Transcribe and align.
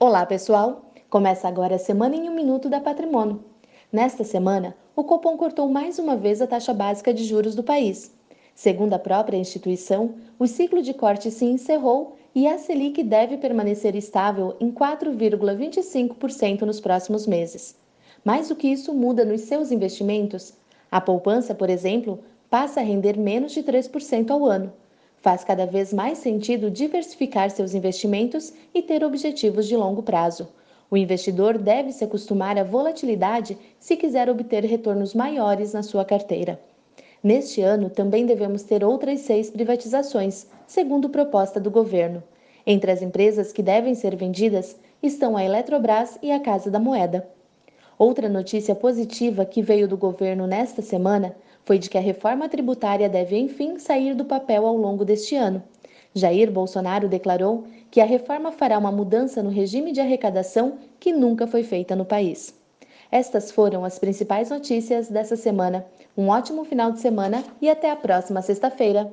Olá, 0.00 0.24
pessoal! 0.24 0.92
Começa 1.10 1.48
agora 1.48 1.74
a 1.74 1.78
Semana 1.78 2.14
em 2.14 2.30
um 2.30 2.32
Minuto 2.32 2.68
da 2.68 2.78
Patrimônio. 2.78 3.42
Nesta 3.90 4.22
semana, 4.22 4.76
o 4.94 5.02
Copom 5.02 5.36
cortou 5.36 5.68
mais 5.68 5.98
uma 5.98 6.16
vez 6.16 6.40
a 6.40 6.46
taxa 6.46 6.72
básica 6.72 7.12
de 7.12 7.24
juros 7.24 7.56
do 7.56 7.64
país. 7.64 8.14
Segundo 8.54 8.94
a 8.94 8.98
própria 9.00 9.36
instituição, 9.36 10.14
o 10.38 10.46
ciclo 10.46 10.82
de 10.82 10.94
corte 10.94 11.32
se 11.32 11.44
encerrou 11.44 12.16
e 12.32 12.46
a 12.46 12.58
Selic 12.58 13.02
deve 13.02 13.38
permanecer 13.38 13.96
estável 13.96 14.54
em 14.60 14.70
4,25% 14.70 16.60
nos 16.60 16.78
próximos 16.78 17.26
meses. 17.26 17.74
Mais 18.24 18.50
do 18.50 18.54
que 18.54 18.68
isso 18.68 18.94
muda 18.94 19.24
nos 19.24 19.40
seus 19.40 19.72
investimentos, 19.72 20.54
a 20.92 21.00
poupança, 21.00 21.56
por 21.56 21.68
exemplo, 21.68 22.20
passa 22.48 22.78
a 22.78 22.84
render 22.84 23.18
menos 23.18 23.50
de 23.50 23.64
3% 23.64 24.30
ao 24.30 24.46
ano 24.46 24.72
Faz 25.20 25.42
cada 25.42 25.66
vez 25.66 25.92
mais 25.92 26.18
sentido 26.18 26.70
diversificar 26.70 27.50
seus 27.50 27.74
investimentos 27.74 28.52
e 28.72 28.80
ter 28.80 29.02
objetivos 29.02 29.66
de 29.66 29.76
longo 29.76 30.02
prazo. 30.02 30.48
O 30.90 30.96
investidor 30.96 31.58
deve 31.58 31.92
se 31.92 32.04
acostumar 32.04 32.56
à 32.56 32.64
volatilidade 32.64 33.58
se 33.78 33.96
quiser 33.96 34.30
obter 34.30 34.64
retornos 34.64 35.14
maiores 35.14 35.72
na 35.72 35.82
sua 35.82 36.04
carteira. 36.04 36.58
Neste 37.22 37.60
ano, 37.60 37.90
também 37.90 38.24
devemos 38.24 38.62
ter 38.62 38.84
outras 38.84 39.20
seis 39.20 39.50
privatizações, 39.50 40.46
segundo 40.66 41.08
proposta 41.08 41.58
do 41.58 41.70
governo. 41.70 42.22
Entre 42.64 42.90
as 42.90 43.02
empresas 43.02 43.52
que 43.52 43.62
devem 43.62 43.94
ser 43.94 44.14
vendidas 44.14 44.76
estão 45.02 45.36
a 45.36 45.44
Eletrobras 45.44 46.16
e 46.22 46.30
a 46.30 46.38
Casa 46.38 46.70
da 46.70 46.78
Moeda. 46.78 47.28
Outra 47.98 48.28
notícia 48.28 48.76
positiva 48.76 49.44
que 49.44 49.60
veio 49.60 49.88
do 49.88 49.96
governo 49.96 50.46
nesta 50.46 50.80
semana 50.80 51.34
foi 51.64 51.80
de 51.80 51.90
que 51.90 51.98
a 51.98 52.00
reforma 52.00 52.48
tributária 52.48 53.08
deve, 53.08 53.36
enfim, 53.36 53.76
sair 53.78 54.14
do 54.14 54.24
papel 54.24 54.64
ao 54.64 54.76
longo 54.76 55.04
deste 55.04 55.34
ano. 55.34 55.60
Jair 56.14 56.48
Bolsonaro 56.48 57.08
declarou 57.08 57.64
que 57.90 58.00
a 58.00 58.04
reforma 58.04 58.52
fará 58.52 58.78
uma 58.78 58.92
mudança 58.92 59.42
no 59.42 59.50
regime 59.50 59.90
de 59.90 60.00
arrecadação 60.00 60.78
que 61.00 61.12
nunca 61.12 61.46
foi 61.48 61.64
feita 61.64 61.96
no 61.96 62.04
país. 62.04 62.54
Estas 63.10 63.50
foram 63.50 63.84
as 63.84 63.98
principais 63.98 64.48
notícias 64.48 65.08
dessa 65.08 65.34
semana. 65.34 65.84
Um 66.16 66.28
ótimo 66.28 66.64
final 66.64 66.92
de 66.92 67.00
semana 67.00 67.42
e 67.60 67.68
até 67.68 67.90
a 67.90 67.96
próxima 67.96 68.42
sexta-feira. 68.42 69.12